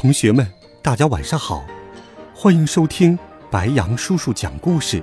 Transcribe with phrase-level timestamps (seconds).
[0.00, 0.46] 同学们，
[0.80, 1.66] 大家晚上好，
[2.32, 3.18] 欢迎收听
[3.50, 5.02] 白羊叔叔讲故事。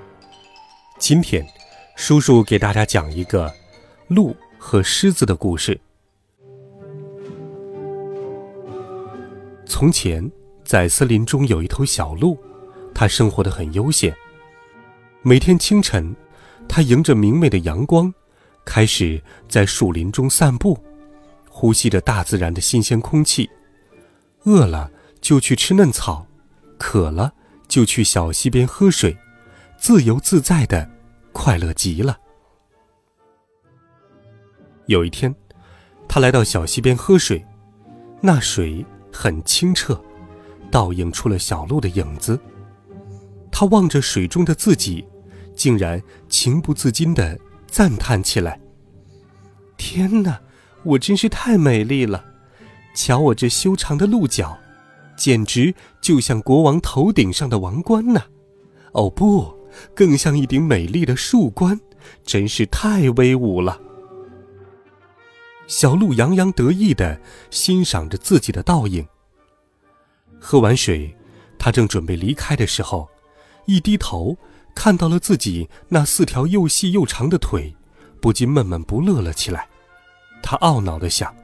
[0.98, 1.46] 今天，
[1.98, 3.54] 叔叔给大家讲一个
[4.08, 5.78] 鹿和狮子的故事。
[9.66, 10.32] 从前，
[10.64, 12.38] 在森林中有一头小鹿，
[12.94, 14.16] 它生活的很悠闲。
[15.24, 16.16] 每天清晨，
[16.70, 18.14] 它迎着明媚的阳光，
[18.64, 20.80] 开始在树林中散步，
[21.50, 23.50] 呼吸着大自然的新鲜空气。
[24.46, 24.92] 饿了
[25.22, 26.26] 就去吃嫩草，
[26.78, 27.34] 渴了
[27.68, 29.18] 就去小溪边喝水，
[29.78, 30.90] 自由自在的，
[31.34, 32.18] 快乐极了。
[34.86, 35.34] 有一天，
[36.08, 37.44] 他来到小溪边喝水，
[38.22, 40.00] 那水很清澈，
[40.70, 42.40] 倒映出了小鹿的影子。
[43.52, 45.04] 他望着水中的自己，
[45.56, 48.60] 竟然情不自禁的赞叹起来
[49.76, 50.40] ：“天哪，
[50.84, 52.24] 我真是太美丽了！”
[52.96, 54.58] 瞧我这修长的鹿角，
[55.16, 58.24] 简直就像国王头顶上的王冠呢！
[58.94, 59.54] 哦不，
[59.94, 61.80] 更像一顶美丽的树冠，
[62.24, 63.80] 真是太威武了。
[65.68, 67.20] 小鹿洋洋得意地
[67.52, 69.06] 欣赏着自己的倒影。
[70.40, 71.14] 喝完水，
[71.60, 73.10] 他正准备离开的时候，
[73.66, 74.38] 一低头
[74.74, 77.76] 看到了自己那四条又细又长的腿，
[78.22, 79.68] 不禁闷闷不乐了起来。
[80.42, 81.36] 他懊恼地想。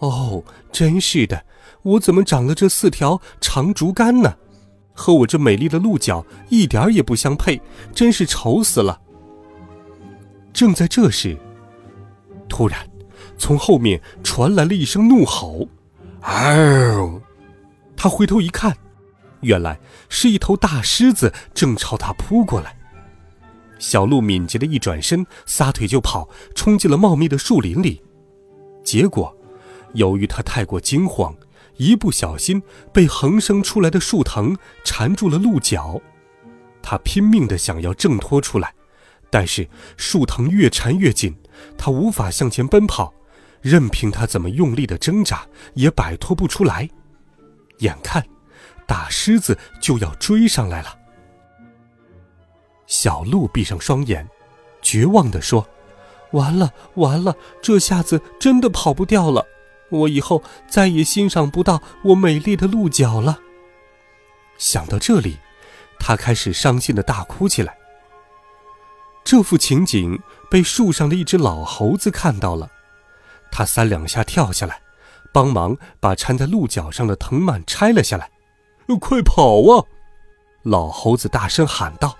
[0.00, 1.44] 哦，真是的，
[1.82, 4.34] 我怎么长了这四条长竹竿呢？
[4.92, 7.58] 和我这美丽的鹿角一点也不相配，
[7.94, 9.00] 真是丑死了。
[10.52, 11.38] 正在这时，
[12.48, 12.86] 突然，
[13.38, 15.66] 从后面传来了一声怒吼
[16.20, 17.20] ：“嗷！”
[17.96, 18.76] 他回头一看，
[19.40, 19.78] 原来
[20.08, 22.76] 是一头大狮子正朝他扑过来。
[23.78, 28.02] 小鹿敏捷的一转身，撒腿就跑，冲进了茂密的树林里，
[28.84, 29.34] 结果。
[29.94, 31.34] 由于他太过惊慌，
[31.76, 32.62] 一不小心
[32.92, 36.00] 被横生出来的树藤缠住了鹿角。
[36.82, 38.72] 他拼命地想要挣脱出来，
[39.28, 41.36] 但是树藤越缠越紧，
[41.76, 43.12] 他无法向前奔跑，
[43.60, 46.88] 任凭他怎么用力的挣扎，也摆脱不出来。
[47.78, 48.24] 眼看
[48.86, 50.98] 大狮子就要追上来了，
[52.86, 54.28] 小鹿闭上双眼，
[54.82, 55.66] 绝望地说
[56.32, 59.46] ：“完了，完了，这下子真的跑不掉了。”
[59.90, 63.38] 我以后再也欣赏不到我美丽的鹿角了。
[64.56, 65.38] 想到这里，
[65.98, 67.76] 他开始伤心的大哭起来。
[69.24, 70.18] 这幅情景
[70.50, 72.70] 被树上的一只老猴子看到了，
[73.50, 74.80] 他三两下跳下来，
[75.32, 78.30] 帮忙把缠在鹿角上的藤蔓拆了下来。
[78.98, 79.84] 快跑啊！
[80.62, 82.16] 老猴子大声喊道。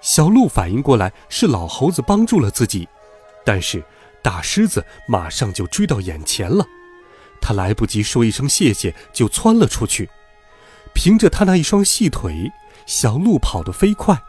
[0.00, 2.88] 小鹿反应过来是老猴子帮助了自己，
[3.44, 3.84] 但是。
[4.22, 6.66] 大狮子马上就追到眼前了，
[7.40, 10.10] 他来不及说一声谢谢，就窜了出去。
[10.92, 12.52] 凭着他那一双细腿，
[12.84, 14.20] 小鹿跑得飞快，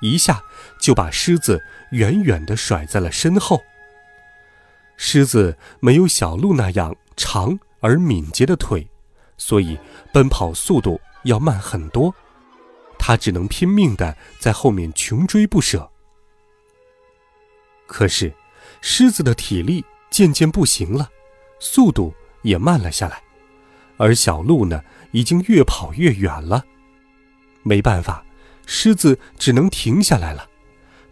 [0.00, 0.42] 一下
[0.80, 1.62] 就把狮子
[1.92, 3.62] 远远地甩在了身后。
[4.96, 8.88] 狮子没有小鹿那样长而敏捷的腿，
[9.36, 9.78] 所以
[10.12, 12.12] 奔跑速度要慢很多，
[12.98, 15.88] 它只能拼命地在后面穷追不舍。
[17.86, 18.32] 可是。
[18.80, 21.10] 狮子的体力渐渐不行了，
[21.60, 23.22] 速度也慢了下来，
[23.96, 26.64] 而小鹿呢，已经越跑越远了。
[27.62, 28.24] 没办法，
[28.66, 30.48] 狮子只能停下来了。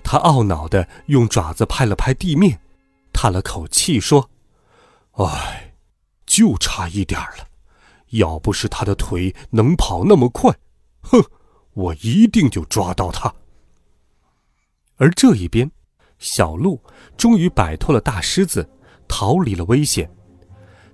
[0.02, 2.60] 他懊恼地用爪子拍了拍地面，
[3.12, 4.30] 叹了口气说
[5.18, 5.74] ：“唉，
[6.24, 7.48] 就差一点了。
[8.10, 10.56] 要不是他的腿能跑那么快，
[11.00, 11.24] 哼，
[11.72, 13.34] 我一定就抓到他。”
[14.96, 15.70] 而这一边。
[16.18, 16.80] 小鹿
[17.16, 18.68] 终于摆脱了大狮子，
[19.06, 20.10] 逃离了危险。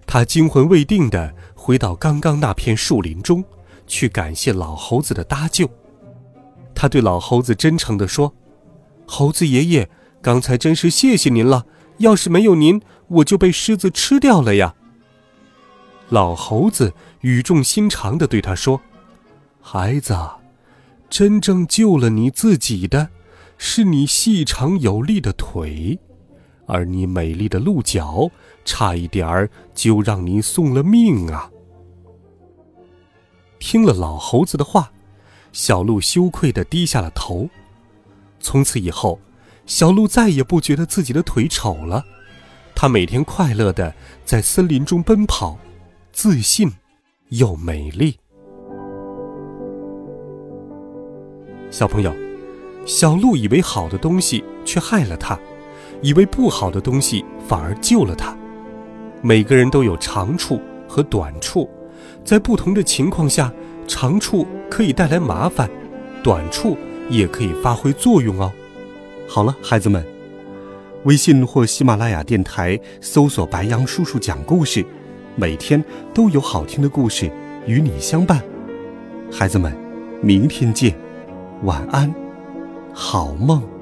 [0.06, 3.44] 他惊魂未定地回到刚刚那片树林中，
[3.86, 5.70] 去感谢老猴子的搭救。
[6.74, 8.34] 他对老猴子真诚地说
[9.06, 9.88] ：“猴子爷爷，
[10.20, 11.66] 刚才真是谢谢您了。
[11.98, 14.74] 要是没有您，我就被狮子吃掉了呀。”
[16.10, 18.80] 老猴子语重心长地对他说
[19.62, 20.18] ：“孩子，
[21.08, 23.08] 真正救了你自己的。”
[23.64, 25.96] 是你细长有力的腿，
[26.66, 28.28] 而你美丽的鹿角，
[28.64, 31.48] 差一点儿就让你送了命啊！
[33.60, 34.90] 听了老猴子的话，
[35.52, 37.48] 小鹿羞愧地低下了头。
[38.40, 39.20] 从此以后，
[39.64, 42.04] 小鹿再也不觉得自己的腿丑了。
[42.74, 43.94] 它每天快乐地
[44.24, 45.56] 在森林中奔跑，
[46.10, 46.68] 自信
[47.28, 48.18] 又美丽。
[51.70, 52.12] 小朋友，
[52.84, 55.38] 小鹿以为好的东西却害了它，
[56.00, 58.36] 以为不好的东西反而救了它。
[59.20, 61.68] 每个人都有长处和短处，
[62.24, 63.52] 在不同的情况下，
[63.86, 65.70] 长处可以带来麻烦，
[66.22, 66.76] 短处
[67.08, 68.52] 也可以发挥作用哦。
[69.28, 70.04] 好了，孩子们，
[71.04, 74.84] 微信或喜马拉雅电台搜索“白羊叔叔讲故事”，
[75.36, 75.82] 每天
[76.12, 77.30] 都有好听的故事
[77.64, 78.42] 与你相伴。
[79.30, 79.72] 孩子们，
[80.20, 80.94] 明天见，
[81.62, 82.12] 晚安，
[82.94, 83.81] 好梦。